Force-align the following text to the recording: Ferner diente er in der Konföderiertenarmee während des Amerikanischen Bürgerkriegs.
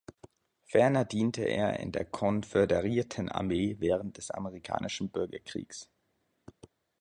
Ferner 0.63 1.05
diente 1.05 1.43
er 1.43 1.79
in 1.79 1.91
der 1.91 2.05
Konföderiertenarmee 2.05 3.75
während 3.79 4.17
des 4.17 4.31
Amerikanischen 4.31 5.11
Bürgerkriegs. 5.11 5.91